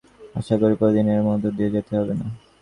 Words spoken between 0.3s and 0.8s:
আশা করি